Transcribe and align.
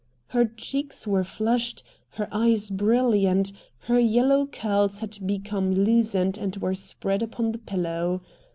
Her 0.29 0.45
cheeks 0.45 1.05
were 1.05 1.23
flushed, 1.23 1.83
her 2.17 2.27
eyes 2.31 2.71
brilliant, 2.71 3.51
her 3.81 3.99
yellow 3.99 4.47
curls 4.47 4.97
had 4.97 5.19
become 5.27 5.75
loosened 5.75 6.39
and 6.39 6.57
were 6.57 6.73
spread 6.73 7.21
upon 7.21 7.51
the 7.51 7.59
pillow. 7.59 8.21